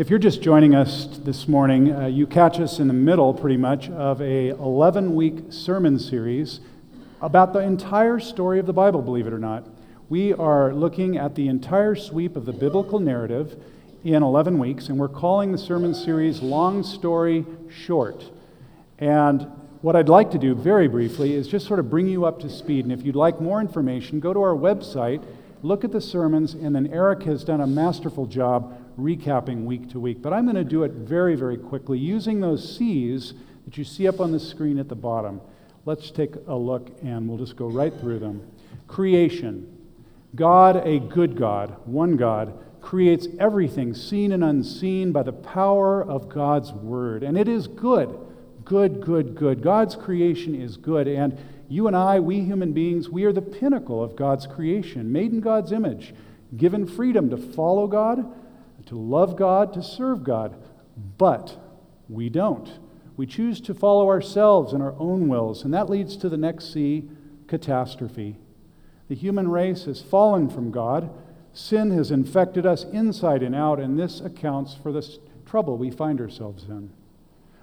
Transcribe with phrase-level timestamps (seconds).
[0.00, 3.58] If you're just joining us this morning, uh, you catch us in the middle, pretty
[3.58, 6.60] much, of a 11 week sermon series
[7.20, 9.68] about the entire story of the Bible, believe it or not.
[10.08, 13.62] We are looking at the entire sweep of the biblical narrative
[14.02, 18.24] in 11 weeks, and we're calling the sermon series Long Story Short.
[18.98, 19.48] And
[19.82, 22.48] what I'd like to do very briefly is just sort of bring you up to
[22.48, 22.86] speed.
[22.86, 25.22] And if you'd like more information, go to our website,
[25.62, 30.00] look at the sermons, and then Eric has done a masterful job recapping week to
[30.00, 30.22] week.
[30.22, 34.08] But I'm going to do it very, very quickly using those C's that you see
[34.08, 35.40] up on the screen at the bottom.
[35.84, 38.42] Let's take a look and we'll just go right through them.
[38.86, 39.76] Creation.
[40.34, 46.28] God, a good God, one God, creates everything seen and unseen by the power of
[46.28, 47.22] God's word.
[47.22, 48.18] And it is good.
[48.64, 49.62] Good, good, good.
[49.62, 51.08] God's creation is good.
[51.08, 55.32] And you and I, we human beings, we are the pinnacle of God's creation, made
[55.32, 56.14] in God's image,
[56.56, 58.24] given freedom to follow God,
[58.90, 60.56] to love God, to serve God.
[61.16, 61.56] But
[62.08, 62.68] we don't.
[63.16, 66.72] We choose to follow ourselves and our own wills, and that leads to the next
[66.72, 67.08] C
[67.46, 68.36] catastrophe.
[69.08, 71.08] The human race has fallen from God.
[71.52, 75.08] Sin has infected us inside and out, and this accounts for the
[75.46, 76.90] trouble we find ourselves in.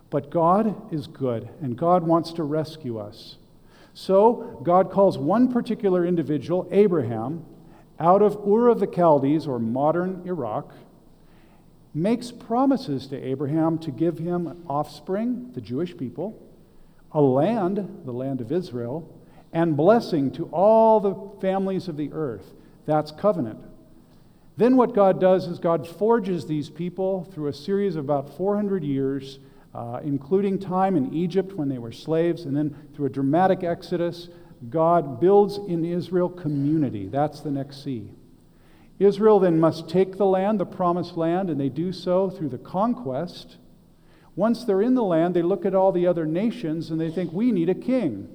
[0.09, 3.35] But God is good, and God wants to rescue us.
[3.93, 7.45] So, God calls one particular individual, Abraham,
[7.99, 10.71] out of Ur of the Chaldees, or modern Iraq,
[11.93, 16.41] makes promises to Abraham to give him offspring, the Jewish people,
[17.11, 19.13] a land, the land of Israel,
[19.53, 22.53] and blessing to all the families of the earth.
[22.85, 23.59] That's covenant.
[24.58, 28.83] Then, what God does is God forges these people through a series of about 400
[28.83, 29.39] years,
[29.73, 34.30] uh, including time in Egypt when they were slaves, and then through a dramatic exodus,
[34.69, 37.08] God builds in Israel community.
[37.08, 38.09] That's the next C.
[38.99, 42.57] Israel then must take the land, the promised land, and they do so through the
[42.57, 43.57] conquest.
[44.35, 47.31] Once they're in the land, they look at all the other nations and they think,
[47.31, 48.27] we need a king.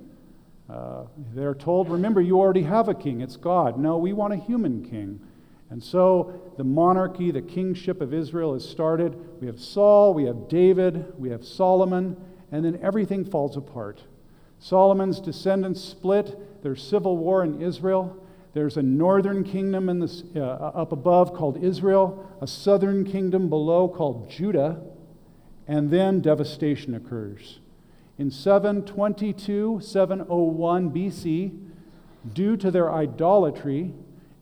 [0.71, 3.79] Uh, they're told, remember, you already have a king, it's God.
[3.79, 5.21] No, we want a human king.
[5.71, 9.17] And so the monarchy, the kingship of Israel is started.
[9.41, 12.17] We have Saul, we have David, we have Solomon,
[12.51, 14.03] and then everything falls apart.
[14.59, 18.22] Solomon's descendants split, there's civil war in Israel.
[18.55, 23.89] There's a northern kingdom in the, uh, up above called Israel, a southern kingdom below
[23.89, 24.81] called Judah,
[25.67, 27.61] and then devastation occurs.
[28.19, 31.59] In 722, 701 BC,
[32.35, 33.95] due to their idolatry,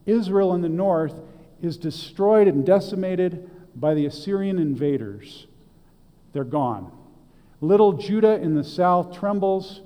[0.06, 1.14] Israel in the north
[1.62, 5.46] is destroyed and decimated by the Assyrian invaders.
[6.32, 6.90] They're gone.
[7.60, 9.82] Little Judah in the south trembles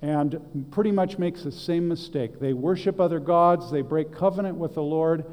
[0.00, 2.38] and pretty much makes the same mistake.
[2.38, 5.24] They worship other gods, they break covenant with the Lord,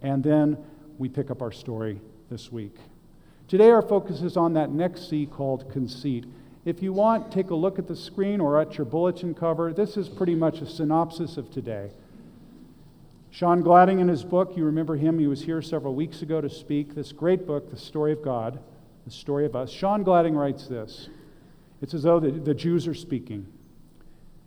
[0.00, 0.56] and then
[0.98, 2.00] we pick up our story
[2.30, 2.76] this week.
[3.48, 6.24] Today, our focus is on that next C called conceit.
[6.64, 9.72] If you want, take a look at the screen or at your bulletin cover.
[9.72, 11.90] This is pretty much a synopsis of today.
[13.30, 16.50] Sean Gladding, in his book, you remember him, he was here several weeks ago to
[16.50, 18.60] speak, this great book, The Story of God,
[19.04, 19.70] The Story of Us.
[19.70, 21.08] Sean Gladding writes this
[21.80, 23.46] It's as though the, the Jews are speaking.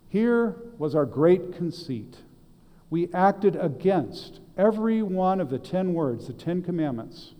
[0.08, 2.18] Here was our great conceit.
[2.90, 7.34] We acted against every one of the ten words, the Ten Commandments,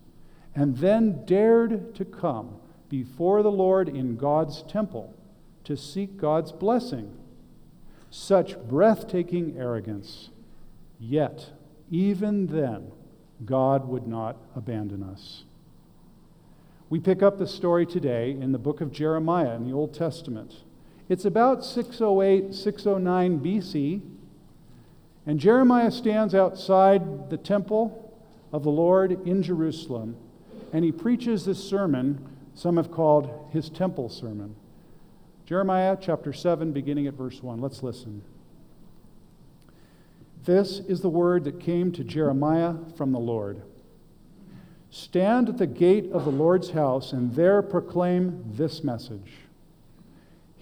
[0.54, 2.56] and then dared to come
[2.88, 5.14] before the Lord in God's temple
[5.64, 7.16] to seek God's blessing.
[8.10, 10.30] Such breathtaking arrogance.
[10.98, 11.50] Yet,
[11.90, 12.92] even then,
[13.44, 15.44] God would not abandon us.
[16.88, 20.62] We pick up the story today in the book of Jeremiah in the Old Testament.
[21.08, 24.00] It's about 608, 609 BC,
[25.26, 28.16] and Jeremiah stands outside the temple
[28.52, 30.16] of the Lord in Jerusalem,
[30.72, 34.56] and he preaches this sermon some have called his temple sermon.
[35.44, 37.60] Jeremiah chapter 7, beginning at verse 1.
[37.60, 38.22] Let's listen.
[40.44, 43.62] This is the word that came to Jeremiah from the Lord.
[44.90, 49.45] Stand at the gate of the Lord's house and there proclaim this message.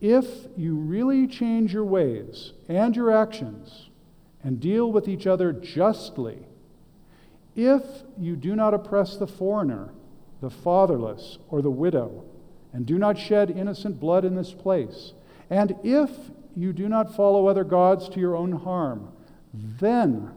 [0.00, 3.88] If you really change your ways and your actions
[4.44, 6.46] and deal with each other justly,
[7.56, 7.82] if
[8.16, 9.90] you do not oppress the foreigner,
[10.40, 12.24] the fatherless, or the widow,
[12.72, 15.12] and do not shed innocent blood in this place.
[15.50, 16.10] And if
[16.54, 19.12] you do not follow other gods to your own harm,
[19.52, 20.30] then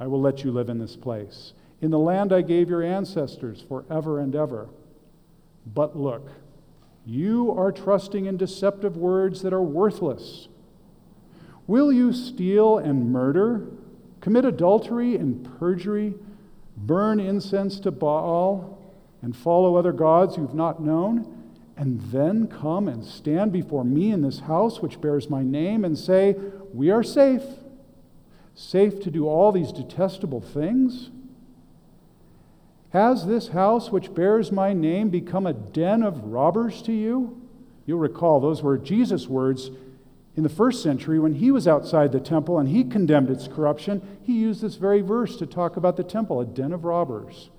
[0.00, 3.62] I will let you live in this place, in the land I gave your ancestors
[3.68, 4.68] forever and ever.
[5.66, 6.28] But look,
[7.08, 10.48] you are trusting in deceptive words that are worthless.
[11.66, 13.66] Will you steal and murder,
[14.20, 16.14] commit adultery and perjury,
[16.76, 18.78] burn incense to Baal,
[19.22, 21.34] and follow other gods you've not known?
[21.78, 25.96] and then come and stand before me in this house which bears my name and
[25.96, 26.34] say,
[26.74, 27.44] We are safe,
[28.56, 31.10] safe to do all these detestable things?
[32.90, 37.40] Has this house which bears my name become a den of robbers to you?
[37.84, 39.70] You'll recall those were Jesus' words
[40.36, 44.00] in the first century when he was outside the temple and he condemned its corruption.
[44.22, 47.50] He used this very verse to talk about the temple, a den of robbers.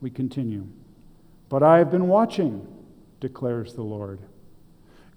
[0.00, 0.66] We continue.
[1.48, 2.66] But I have been watching
[3.20, 4.20] declares the Lord.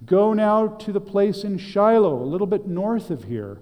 [0.06, 3.60] Go now to the place in Shiloh, a little bit north of here,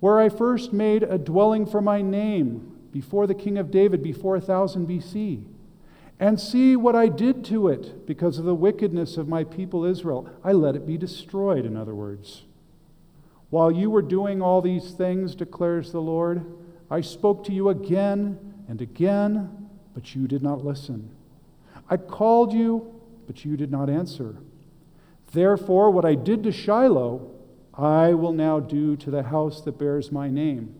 [0.00, 4.32] where I first made a dwelling for my name before the king of David, before
[4.32, 5.44] 1000 BC,
[6.18, 10.28] and see what I did to it because of the wickedness of my people Israel.
[10.42, 12.44] I let it be destroyed, in other words.
[13.50, 16.44] While you were doing all these things, declares the Lord,
[16.90, 18.38] I spoke to you again
[18.68, 21.10] and again, but you did not listen.
[21.88, 22.96] I called you
[23.26, 24.36] but you did not answer.
[25.32, 27.30] Therefore, what I did to Shiloh,
[27.74, 30.74] I will now do to the house that bears my name,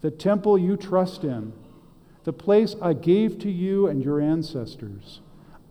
[0.00, 1.52] the temple you trust in,
[2.24, 5.20] the place I gave to you and your ancestors.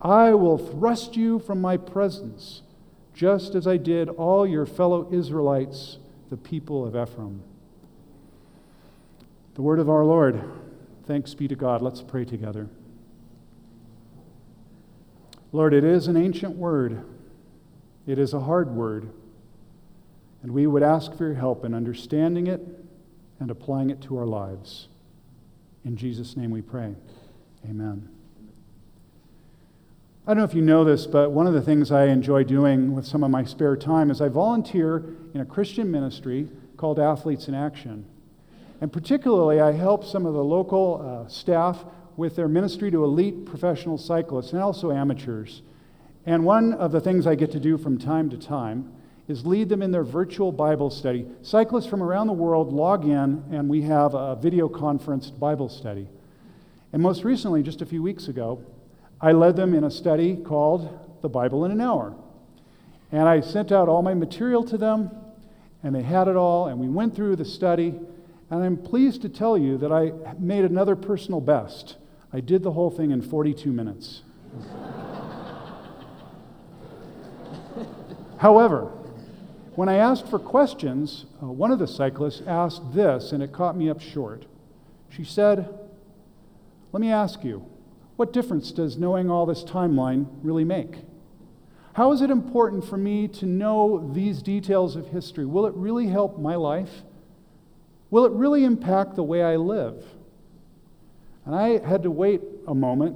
[0.02, 2.62] I will thrust you from my presence,
[3.14, 5.98] just as I did all your fellow Israelites,
[6.30, 7.44] the people of Ephraim.
[9.56, 10.42] The word of our Lord.
[11.06, 11.82] Thanks be to God.
[11.82, 12.70] Let's pray together.
[15.52, 17.04] Lord, it is an ancient word,
[18.06, 19.10] it is a hard word,
[20.44, 22.62] and we would ask for your help in understanding it
[23.40, 24.88] and applying it to our lives.
[25.86, 26.96] In Jesus' name we pray.
[27.70, 28.10] Amen.
[30.28, 32.94] I don't know if you know this, but one of the things I enjoy doing
[32.94, 35.04] with some of my spare time is I volunteer
[35.34, 38.06] in a Christian ministry called Athletes in Action.
[38.80, 41.84] And particularly, I help some of the local uh, staff
[42.16, 45.62] with their ministry to elite professional cyclists and also amateurs.
[46.26, 48.94] And one of the things I get to do from time to time
[49.30, 51.28] is lead them in their virtual Bible study.
[51.44, 56.10] Cyclists from around the world log in, and we have a video conferenced Bible study.
[56.92, 58.60] And most recently, just a few weeks ago,
[59.22, 62.16] I led them in a study called The Bible in an Hour.
[63.12, 65.12] And I sent out all my material to them,
[65.84, 68.00] and they had it all, and we went through the study.
[68.50, 71.98] And I'm pleased to tell you that I made another personal best.
[72.34, 74.24] I did the whole thing in 42 minutes.
[78.40, 78.92] However,
[79.80, 83.78] when I asked for questions, uh, one of the cyclists asked this, and it caught
[83.78, 84.46] me up short.
[85.08, 85.74] She said,
[86.92, 87.66] Let me ask you,
[88.18, 90.98] what difference does knowing all this timeline really make?
[91.94, 95.46] How is it important for me to know these details of history?
[95.46, 97.04] Will it really help my life?
[98.10, 100.04] Will it really impact the way I live?
[101.46, 103.16] And I had to wait a moment.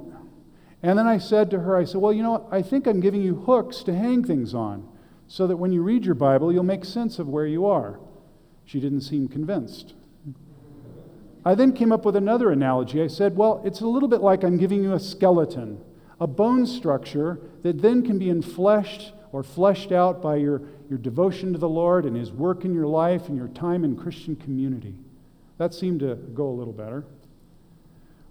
[0.82, 3.20] And then I said to her, I said, Well, you know, I think I'm giving
[3.20, 4.88] you hooks to hang things on
[5.28, 7.98] so that when you read your Bible, you'll make sense of where you are.
[8.64, 9.94] She didn't seem convinced.
[11.44, 13.02] I then came up with another analogy.
[13.02, 15.78] I said, Well, it's a little bit like I'm giving you a skeleton,
[16.20, 21.52] a bone structure that then can be enfleshed or fleshed out by your, your devotion
[21.52, 24.94] to the Lord and His work in your life and your time in Christian community.
[25.58, 27.04] That seemed to go a little better.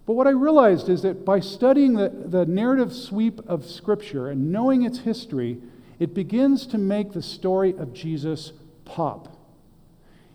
[0.06, 4.52] But what I realized is that by studying the, the narrative sweep of Scripture and
[4.52, 5.60] knowing its history,
[6.04, 8.52] it begins to make the story of Jesus
[8.84, 9.38] pop.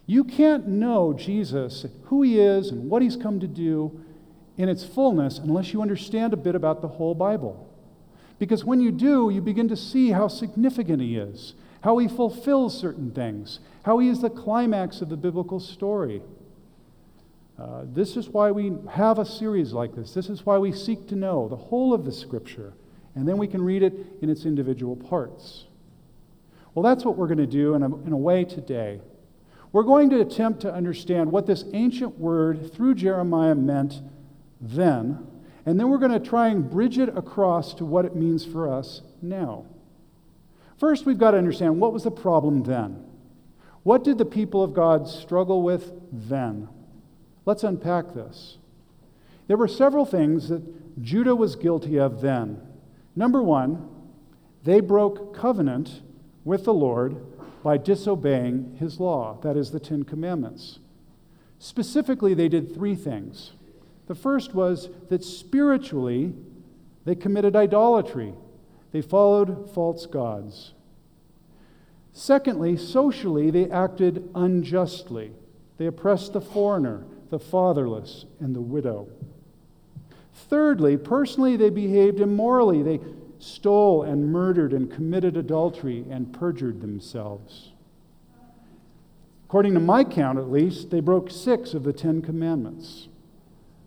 [0.06, 4.02] You can't know Jesus, who he is, and what he's come to do
[4.56, 7.68] in its fullness unless you understand a bit about the whole Bible.
[8.38, 12.80] Because when you do, you begin to see how significant he is, how he fulfills
[12.80, 16.22] certain things, how he is the climax of the biblical story.
[17.58, 20.14] Uh, this is why we have a series like this.
[20.14, 22.72] This is why we seek to know the whole of the Scripture,
[23.18, 25.64] and then we can read it in its individual parts.
[26.72, 29.00] Well, that's what we're going to do in a, in a way today.
[29.72, 34.00] We're going to attempt to understand what this ancient word through Jeremiah meant
[34.60, 35.26] then,
[35.66, 38.72] and then we're going to try and bridge it across to what it means for
[38.72, 39.66] us now.
[40.78, 43.04] First, we've got to understand what was the problem then?
[43.82, 46.68] What did the people of God struggle with then?
[47.44, 48.58] Let's unpack this.
[49.48, 52.62] There were several things that Judah was guilty of then.
[53.18, 53.88] Number one,
[54.62, 56.02] They broke covenant
[56.44, 57.16] with the Lord
[57.64, 60.78] by disobeying his law, that is, the Ten Commandments.
[61.58, 63.52] Specifically, they did three things.
[64.06, 66.32] The first was that spiritually,
[67.04, 68.34] they committed idolatry,
[68.92, 70.74] they followed false gods.
[72.12, 75.32] Secondly, socially, they acted unjustly.
[75.76, 79.08] They oppressed the foreigner, the fatherless, and the widow.
[80.48, 82.82] Thirdly, personally, they behaved immorally.
[82.82, 83.00] They
[83.38, 87.72] stole and murdered and committed adultery and perjured themselves.
[89.46, 93.08] According to my count, at least, they broke six of the Ten Commandments.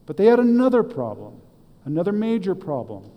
[0.05, 1.39] But they had another problem,
[1.85, 3.11] another major problem.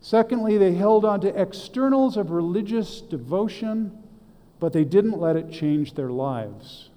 [0.00, 3.98] Secondly, they held on to externals of religious devotion,
[4.58, 6.90] but they didn't let it change their lives.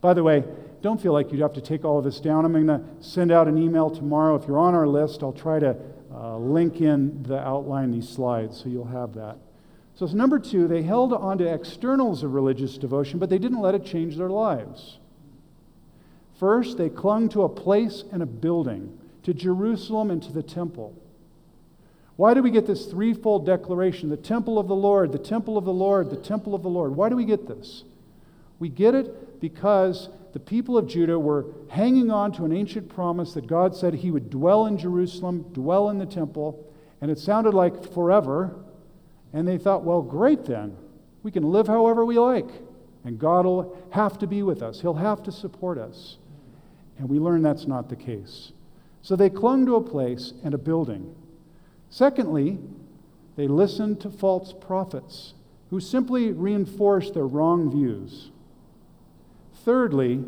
[0.00, 0.44] By the way,
[0.86, 2.44] don't feel like you'd have to take all of this down.
[2.44, 4.36] I'm going to send out an email tomorrow.
[4.36, 5.76] If you're on our list, I'll try to
[6.14, 9.36] uh, link in the outline, these slides, so you'll have that.
[9.96, 13.74] So, number two, they held on to externals of religious devotion, but they didn't let
[13.74, 14.98] it change their lives.
[16.38, 20.94] First, they clung to a place and a building, to Jerusalem and to the temple.
[22.14, 24.08] Why do we get this threefold declaration?
[24.08, 26.94] The temple of the Lord, the temple of the Lord, the temple of the Lord.
[26.94, 27.82] Why do we get this?
[28.60, 33.32] We get it because the people of Judah were hanging on to an ancient promise
[33.32, 37.54] that God said he would dwell in Jerusalem, dwell in the temple, and it sounded
[37.54, 38.54] like forever.
[39.32, 40.76] And they thought, well, great then.
[41.22, 42.50] We can live however we like,
[43.02, 46.18] and God will have to be with us, He'll have to support us.
[46.98, 48.52] And we learn that's not the case.
[49.00, 51.14] So they clung to a place and a building.
[51.88, 52.58] Secondly,
[53.36, 55.32] they listened to false prophets
[55.70, 58.32] who simply reinforced their wrong views.
[59.66, 60.22] Thirdly,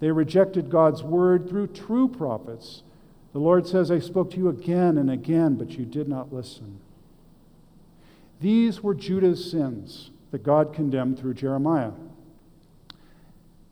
[0.00, 2.82] they rejected God's word through true prophets.
[3.32, 6.80] The Lord says, I spoke to you again and again, but you did not listen.
[8.40, 11.92] These were Judah's sins that God condemned through Jeremiah.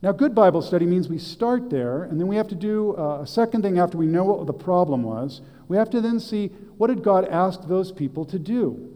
[0.01, 3.19] Now, good Bible study means we start there, and then we have to do uh,
[3.21, 5.41] a second thing after we know what the problem was.
[5.67, 6.47] We have to then see
[6.77, 8.89] what did God ask those people to do?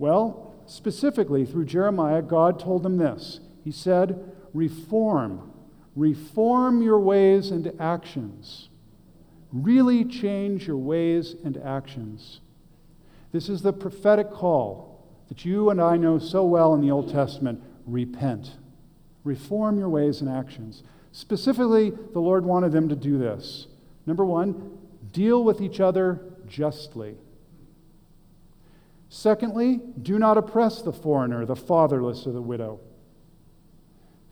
[0.00, 3.38] Well, specifically through Jeremiah, God told them this.
[3.62, 5.52] He said, reform.
[5.94, 8.68] Reform your ways and actions.
[9.52, 12.40] Really change your ways and actions.
[13.32, 17.10] This is the prophetic call that you and I know so well in the Old
[17.10, 18.56] Testament repent.
[19.24, 20.82] Reform your ways and actions.
[21.12, 23.66] Specifically, the Lord wanted them to do this.
[24.06, 24.78] Number one,
[25.12, 27.16] deal with each other justly.
[29.08, 32.80] Secondly, do not oppress the foreigner, the fatherless, or the widow.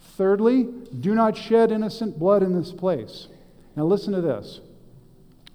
[0.01, 0.69] Thirdly,
[1.01, 3.29] do not shed innocent blood in this place.
[3.77, 4.61] Now, listen to this.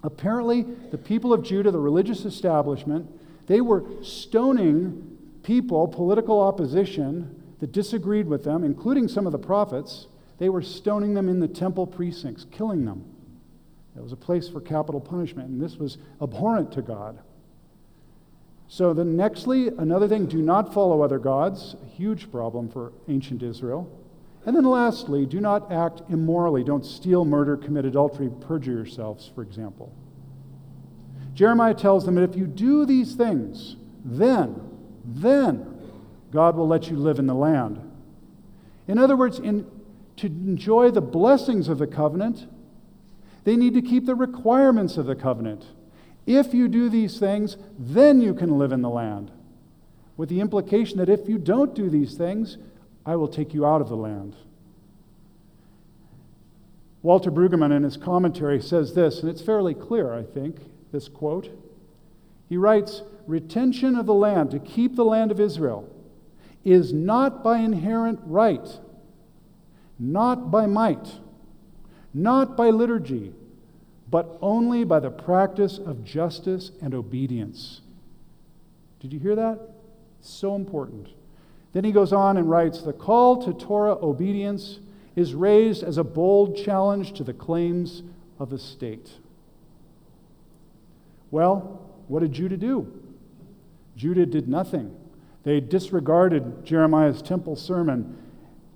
[0.02, 3.10] Apparently, the people of Judah, the religious establishment,
[3.46, 10.06] they were stoning people, political opposition that disagreed with them, including some of the prophets.
[10.38, 13.04] They were stoning them in the temple precincts, killing them.
[13.96, 17.18] It was a place for capital punishment, and this was abhorrent to God.
[18.68, 23.42] So, then, nextly, another thing do not follow other gods, a huge problem for ancient
[23.42, 23.88] Israel.
[24.46, 26.62] And then lastly, do not act immorally.
[26.62, 29.92] Don't steal, murder, commit adultery, perjure yourselves, for example.
[31.34, 34.60] Jeremiah tells them that if you do these things, then,
[35.04, 35.66] then
[36.30, 37.80] God will let you live in the land.
[38.86, 39.66] In other words, in,
[40.16, 42.46] to enjoy the blessings of the covenant,
[43.42, 45.66] they need to keep the requirements of the covenant.
[46.24, 49.32] If you do these things, then you can live in the land.
[50.16, 52.58] With the implication that if you don't do these things,
[53.06, 54.34] I will take you out of the land.
[57.02, 60.56] Walter Brueggemann, in his commentary, says this, and it's fairly clear, I think,
[60.90, 61.48] this quote.
[62.48, 65.88] He writes Retention of the land, to keep the land of Israel,
[66.64, 68.80] is not by inherent right,
[70.00, 71.20] not by might,
[72.12, 73.32] not by liturgy,
[74.10, 77.82] but only by the practice of justice and obedience.
[78.98, 79.60] Did you hear that?
[80.20, 81.08] So important.
[81.76, 84.78] Then he goes on and writes The call to Torah obedience
[85.14, 88.02] is raised as a bold challenge to the claims
[88.38, 89.10] of the state.
[91.30, 92.90] Well, what did Judah do?
[93.94, 94.96] Judah did nothing.
[95.42, 98.16] They disregarded Jeremiah's temple sermon,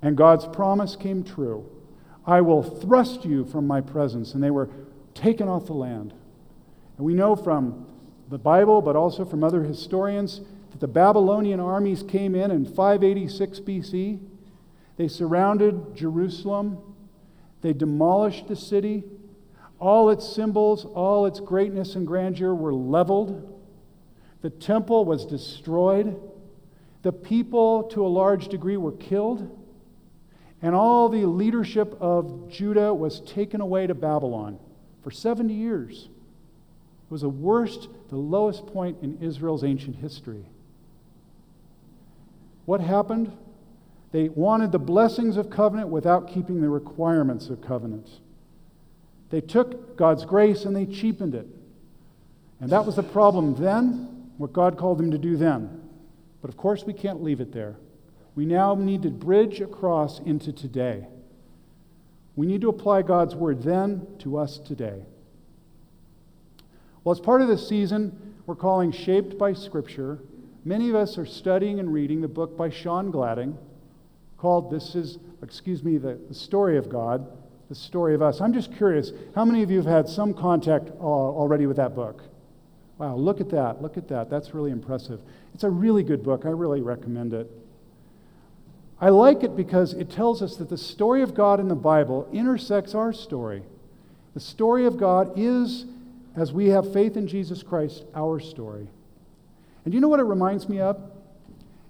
[0.03, 1.65] and God's promise came true.
[2.27, 4.35] I will thrust you from my presence.
[4.35, 4.69] And they were
[5.15, 6.13] taken off the land.
[6.99, 7.87] And we know from
[8.29, 10.43] the Bible, but also from other historians,
[10.81, 14.19] the Babylonian armies came in in 586 BC.
[14.97, 16.79] They surrounded Jerusalem.
[17.61, 19.05] They demolished the city.
[19.79, 23.61] All its symbols, all its greatness and grandeur were leveled.
[24.41, 26.19] The temple was destroyed.
[27.03, 29.57] The people, to a large degree, were killed.
[30.63, 34.59] And all the leadership of Judah was taken away to Babylon
[35.03, 36.09] for 70 years.
[37.07, 40.47] It was the worst, the lowest point in Israel's ancient history.
[42.71, 43.33] What happened?
[44.13, 48.09] They wanted the blessings of covenant without keeping the requirements of covenant.
[49.31, 51.49] They took God's grace and they cheapened it.
[52.61, 55.81] And that was the problem then, what God called them to do then.
[56.41, 57.75] But of course, we can't leave it there.
[58.37, 61.09] We now need to bridge across into today.
[62.37, 65.03] We need to apply God's word then to us today.
[67.03, 70.21] Well, as part of this season we're calling Shaped by Scripture,
[70.65, 73.57] many of us are studying and reading the book by Sean Gladding
[74.37, 77.27] called This is, excuse me, the, the Story of God,
[77.69, 78.41] the Story of Us.
[78.41, 81.95] I'm just curious, how many of you have had some contact uh, already with that
[81.95, 82.23] book?
[82.99, 84.29] Wow, look at that, look at that.
[84.29, 85.21] That's really impressive.
[85.55, 86.45] It's a really good book.
[86.45, 87.51] I really recommend it.
[89.01, 92.29] I like it because it tells us that the story of God in the Bible
[92.33, 93.63] intersects our story.
[94.35, 95.87] The story of God is,
[96.37, 98.89] as we have faith in Jesus Christ, our story.
[99.85, 101.01] And you know what it reminds me of?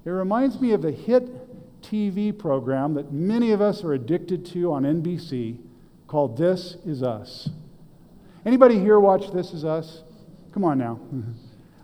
[0.04, 4.73] It reminds me of the hit TV program that many of us are addicted to
[4.73, 5.59] on NBC
[6.06, 7.50] called This Is Us.
[8.44, 10.02] Anybody here watch This Is Us?
[10.52, 11.00] Come on now.
[11.14, 11.32] Mm-hmm.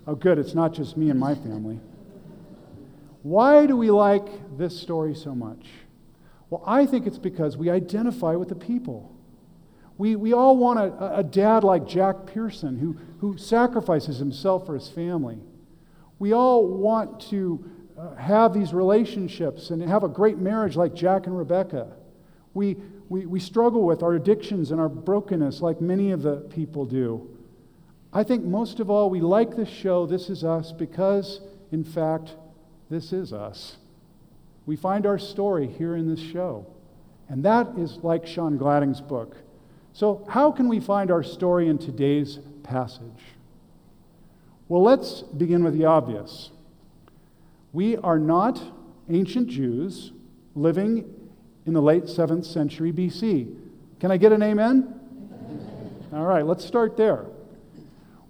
[0.06, 1.78] oh, good, it's not just me and my family.
[3.22, 5.66] Why do we like this story so much?
[6.48, 9.12] Well, I think it's because we identify with the people.
[9.98, 14.74] We, we all want a, a dad like Jack Pearson who, who sacrifices himself for
[14.74, 15.38] his family.
[16.18, 17.64] We all want to
[17.98, 21.92] uh, have these relationships and have a great marriage like Jack and Rebecca.
[22.54, 22.76] We,
[23.08, 27.28] we, we struggle with our addictions and our brokenness like many of the people do.
[28.12, 32.34] I think most of all, we like this show, This Is Us, because, in fact,
[32.88, 33.76] this is us.
[34.64, 36.66] We find our story here in this show.
[37.28, 39.36] And that is like Sean Gladding's book.
[39.92, 43.22] So, how can we find our story in today's passage?
[44.68, 46.50] Well, let's begin with the obvious.
[47.72, 48.60] We are not
[49.08, 50.12] ancient Jews
[50.54, 51.04] living
[51.66, 53.54] in the late 7th century BC.
[54.00, 54.92] Can I get an amen?
[56.12, 57.26] All right, let's start there.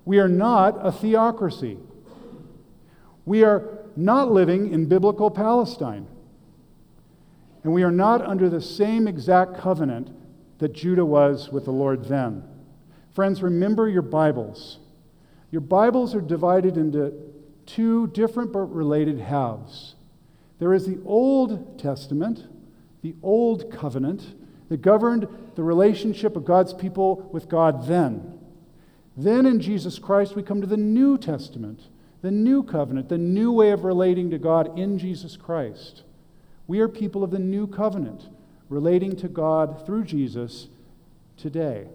[0.04, 1.78] We are not a theocracy.
[3.24, 6.06] We are not living in biblical Palestine.
[7.64, 10.10] And we are not under the same exact covenant
[10.58, 12.44] that Judah was with the Lord then.
[13.12, 14.78] Friends, remember your Bibles.
[15.56, 17.14] Your Bibles are divided into
[17.64, 19.94] two different but related halves.
[20.58, 22.46] There is the Old Testament,
[23.00, 24.34] the Old Covenant,
[24.68, 28.38] that governed the relationship of God's people with God then.
[29.16, 31.84] Then in Jesus Christ, we come to the New Testament,
[32.20, 36.02] the New Covenant, the new way of relating to God in Jesus Christ.
[36.66, 38.28] We are people of the New Covenant,
[38.68, 40.68] relating to God through Jesus
[41.38, 41.88] today.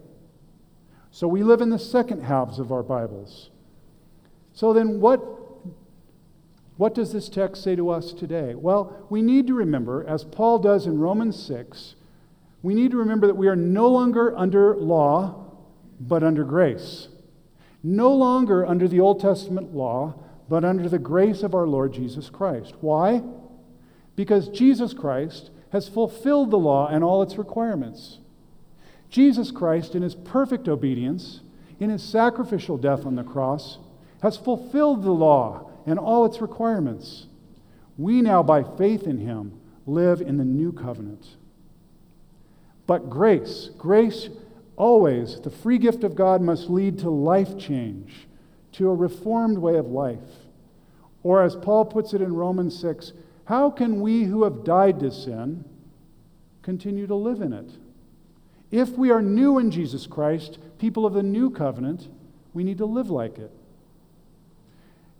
[1.12, 3.50] So we live in the second halves of our Bibles.
[4.54, 5.32] So then, what
[6.76, 8.54] what does this text say to us today?
[8.54, 11.94] Well, we need to remember, as Paul does in Romans 6,
[12.62, 15.52] we need to remember that we are no longer under law,
[16.00, 17.08] but under grace.
[17.82, 20.14] No longer under the Old Testament law,
[20.48, 22.74] but under the grace of our Lord Jesus Christ.
[22.80, 23.22] Why?
[24.16, 28.18] Because Jesus Christ has fulfilled the law and all its requirements.
[29.08, 31.42] Jesus Christ, in his perfect obedience,
[31.78, 33.78] in his sacrificial death on the cross,
[34.22, 37.26] has fulfilled the law and all its requirements.
[37.98, 41.26] We now, by faith in him, live in the new covenant.
[42.86, 44.28] But grace, grace
[44.76, 48.28] always, the free gift of God must lead to life change,
[48.72, 50.18] to a reformed way of life.
[51.24, 53.12] Or, as Paul puts it in Romans 6,
[53.46, 55.64] how can we who have died to sin
[56.62, 57.70] continue to live in it?
[58.70, 62.08] If we are new in Jesus Christ, people of the new covenant,
[62.54, 63.50] we need to live like it.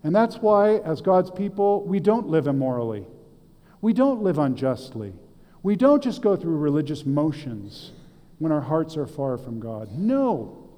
[0.04, 3.06] And that's why, as God's people, we don't live immorally.
[3.80, 5.12] We don't live unjustly.
[5.62, 7.92] We don't just go through religious motions
[8.38, 9.96] when our hearts are far from God.
[9.96, 10.68] No,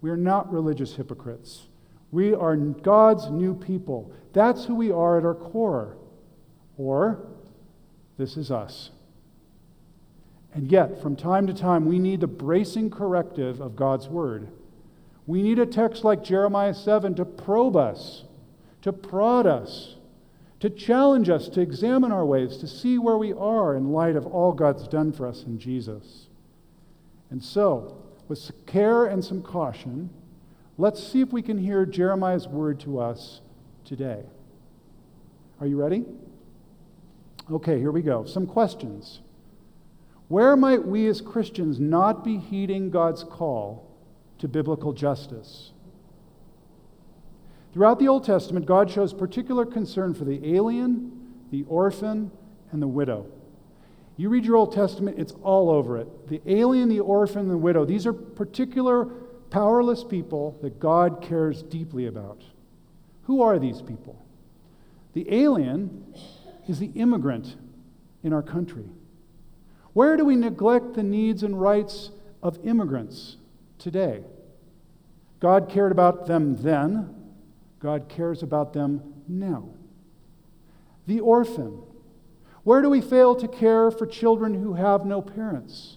[0.00, 1.66] we are not religious hypocrites.
[2.12, 4.12] We are God's new people.
[4.32, 5.96] That's who we are at our core.
[6.78, 7.26] Or,
[8.18, 8.90] this is us.
[10.54, 14.48] And yet, from time to time, we need the bracing corrective of God's word.
[15.26, 18.24] We need a text like Jeremiah 7 to probe us
[18.82, 19.96] to prod us,
[20.60, 24.26] to challenge us to examine our ways, to see where we are in light of
[24.26, 26.26] all God's done for us in Jesus.
[27.30, 27.96] And so,
[28.28, 30.10] with care and some caution,
[30.76, 33.40] let's see if we can hear Jeremiah's word to us
[33.84, 34.22] today.
[35.60, 36.04] Are you ready?
[37.50, 38.24] Okay, here we go.
[38.24, 39.20] Some questions.
[40.28, 43.90] Where might we as Christians not be heeding God's call
[44.38, 45.72] to biblical justice?
[47.72, 51.12] Throughout the Old Testament, God shows particular concern for the alien,
[51.50, 52.30] the orphan,
[52.72, 53.26] and the widow.
[54.16, 56.28] You read your Old Testament, it's all over it.
[56.28, 59.04] The alien, the orphan, the widow, these are particular
[59.50, 62.42] powerless people that God cares deeply about.
[63.24, 64.24] Who are these people?
[65.12, 66.04] The alien
[66.68, 67.56] is the immigrant
[68.22, 68.84] in our country.
[69.92, 72.10] Where do we neglect the needs and rights
[72.42, 73.36] of immigrants
[73.78, 74.22] today?
[75.40, 77.14] God cared about them then,
[77.80, 79.68] God cares about them now.
[81.06, 81.82] The orphan.
[82.62, 85.96] Where do we fail to care for children who have no parents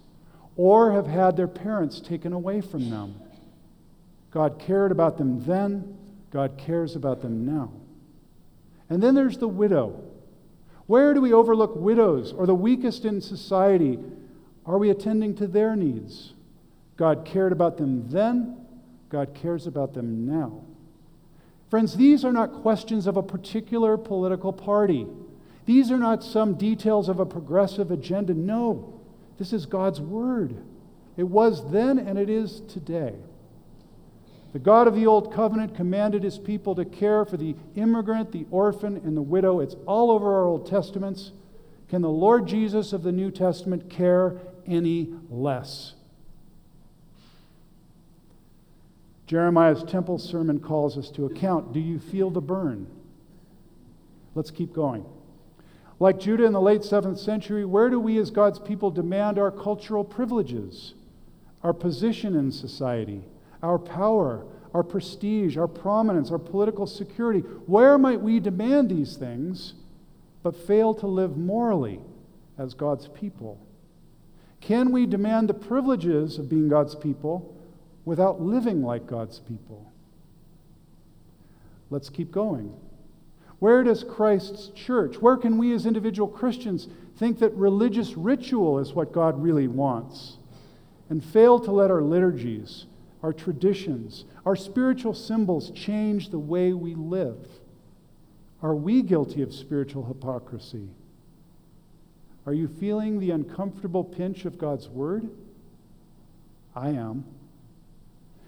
[0.56, 3.16] or have had their parents taken away from them?
[4.32, 5.98] God cared about them then,
[6.32, 7.72] God cares about them now.
[8.90, 10.04] And then there's the widow.
[10.88, 14.00] Where do we overlook widows or the weakest in society?
[14.66, 16.34] Are we attending to their needs?
[16.96, 18.66] God cared about them then,
[19.10, 20.64] God cares about them now.
[21.74, 25.08] Friends, these are not questions of a particular political party.
[25.66, 28.36] These are not some details of a progressive agenda.
[28.36, 29.02] No,
[29.40, 30.56] this is God's Word.
[31.18, 33.16] It was then and it is today.
[34.52, 38.46] The God of the Old Covenant commanded his people to care for the immigrant, the
[38.52, 39.60] orphan, and the widow.
[39.60, 41.32] It's all over our Old Testaments.
[41.90, 45.96] Can the Lord Jesus of the New Testament care any less?
[49.34, 51.74] Jeremiah's temple sermon calls us to account.
[51.74, 52.86] Do you feel the burn?
[54.36, 55.04] Let's keep going.
[56.00, 59.50] Like Judah in the late 7th century, where do we as God's people demand our
[59.50, 60.94] cultural privileges,
[61.64, 63.24] our position in society,
[63.64, 67.40] our power, our prestige, our prominence, our political security?
[67.40, 69.74] Where might we demand these things
[70.44, 72.02] but fail to live morally
[72.60, 73.60] as God's people?
[74.62, 77.53] Can we demand the privileges of being God's people
[78.06, 79.92] without living like God's people?
[81.90, 82.74] Let's keep going.
[83.60, 86.88] Where does Christ's church, where can we as individual Christians
[87.18, 90.38] think that religious ritual is what God really wants
[91.10, 92.88] and fail to let our liturgies,
[93.22, 97.48] our traditions, our spiritual symbols change the way we live?
[98.62, 100.90] Are we guilty of spiritual hypocrisy?
[102.46, 105.30] Are you feeling the uncomfortable pinch of God's word?
[106.76, 107.26] I am.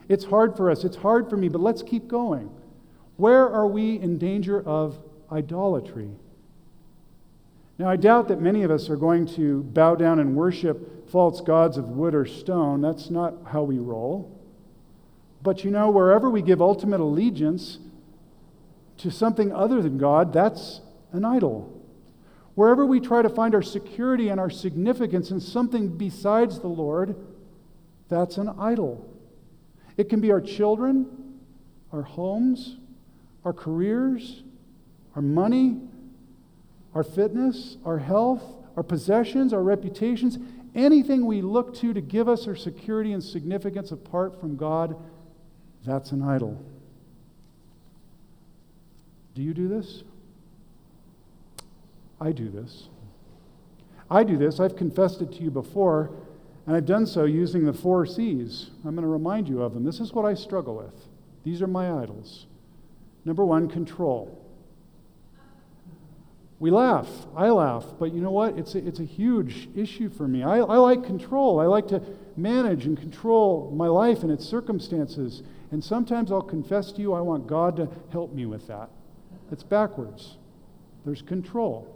[0.07, 0.83] It's hard for us.
[0.83, 2.49] It's hard for me, but let's keep going.
[3.17, 4.97] Where are we in danger of
[5.31, 6.11] idolatry?
[7.77, 11.41] Now, I doubt that many of us are going to bow down and worship false
[11.41, 12.81] gods of wood or stone.
[12.81, 14.31] That's not how we roll.
[15.41, 17.79] But you know, wherever we give ultimate allegiance
[18.97, 21.71] to something other than God, that's an idol.
[22.55, 27.15] Wherever we try to find our security and our significance in something besides the Lord,
[28.07, 29.05] that's an idol.
[29.97, 31.05] It can be our children,
[31.91, 32.77] our homes,
[33.43, 34.43] our careers,
[35.15, 35.79] our money,
[36.93, 38.43] our fitness, our health,
[38.75, 40.37] our possessions, our reputations,
[40.73, 44.97] anything we look to to give us our security and significance apart from God,
[45.85, 46.61] that's an idol.
[49.33, 50.03] Do you do this?
[52.19, 52.89] I do this.
[54.09, 54.59] I do this.
[54.59, 56.11] I've confessed it to you before.
[56.65, 58.71] And I've done so using the four C's.
[58.83, 59.83] I'm going to remind you of them.
[59.83, 60.95] This is what I struggle with.
[61.43, 62.47] These are my idols.
[63.23, 64.41] Number one, control.
[66.59, 67.09] We laugh.
[67.35, 67.85] I laugh.
[67.99, 68.57] But you know what?
[68.57, 70.41] It's a, it's a huge issue for me.
[70.41, 71.59] I, I like control.
[71.59, 72.01] I like to
[72.35, 75.43] manage and control my life and its circumstances.
[75.71, 78.89] And sometimes I'll confess to you, I want God to help me with that.
[79.51, 80.37] It's backwards.
[81.05, 81.95] There's control.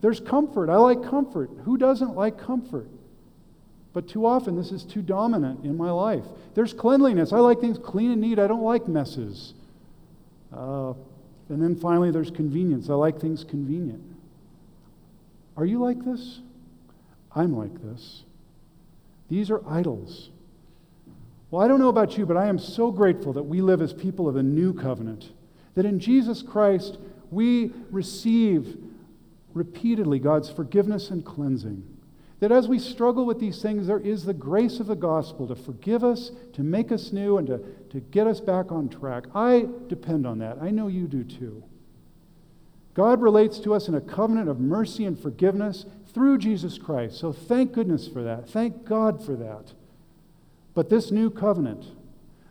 [0.00, 0.70] There's comfort.
[0.70, 1.50] I like comfort.
[1.64, 2.88] Who doesn't like comfort?
[3.94, 6.24] But too often, this is too dominant in my life.
[6.54, 7.32] There's cleanliness.
[7.32, 8.40] I like things clean and neat.
[8.40, 9.54] I don't like messes.
[10.52, 10.94] Uh,
[11.48, 12.90] and then finally, there's convenience.
[12.90, 14.02] I like things convenient.
[15.56, 16.40] Are you like this?
[17.34, 18.24] I'm like this.
[19.30, 20.30] These are idols.
[21.50, 23.92] Well, I don't know about you, but I am so grateful that we live as
[23.92, 25.30] people of the new covenant,
[25.76, 26.98] that in Jesus Christ
[27.30, 28.76] we receive
[29.52, 31.84] repeatedly God's forgiveness and cleansing.
[32.44, 35.54] That as we struggle with these things, there is the grace of the gospel to
[35.54, 39.24] forgive us, to make us new, and to, to get us back on track.
[39.34, 40.58] I depend on that.
[40.60, 41.64] I know you do too.
[42.92, 47.16] God relates to us in a covenant of mercy and forgiveness through Jesus Christ.
[47.16, 48.46] So thank goodness for that.
[48.46, 49.72] Thank God for that.
[50.74, 51.86] But this new covenant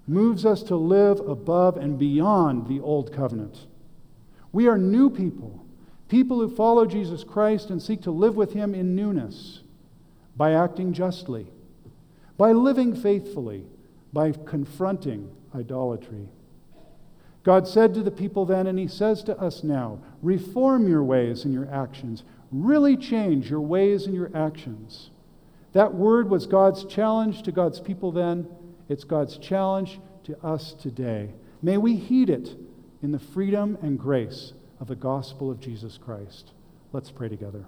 [0.08, 3.68] moves us to live above and beyond the old covenant.
[4.52, 5.64] We are new people,
[6.08, 9.60] people who follow Jesus Christ and seek to live with him in newness
[10.36, 11.48] by acting justly,
[12.38, 13.66] by living faithfully,
[14.12, 16.30] by confronting idolatry.
[17.44, 21.44] God said to the people then, and He says to us now reform your ways
[21.44, 22.24] and your actions.
[22.52, 25.10] Really change your ways and your actions.
[25.74, 28.48] That word was God's challenge to God's people then.
[28.88, 31.34] It's God's challenge to us today.
[31.62, 32.56] May we heed it
[33.02, 36.52] in the freedom and grace of the gospel of Jesus Christ.
[36.92, 37.66] Let's pray together.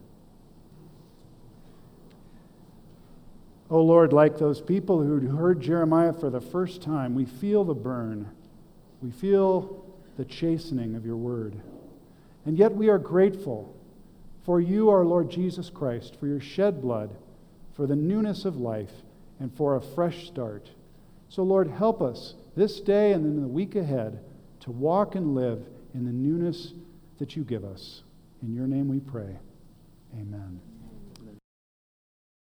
[3.69, 7.73] Oh Lord, like those people who heard Jeremiah for the first time, we feel the
[7.73, 8.29] burn.
[9.01, 9.85] We feel
[10.17, 11.55] the chastening of your word.
[12.45, 13.75] And yet we are grateful
[14.45, 17.15] for you, our Lord Jesus Christ, for your shed blood,
[17.73, 18.91] for the newness of life,
[19.39, 20.69] and for a fresh start.
[21.27, 24.19] So, Lord, help us this day and in the week ahead
[24.61, 26.73] to walk and live in the newness
[27.17, 28.03] that you give us.
[28.43, 29.37] In your name we pray.
[30.13, 30.74] Amen.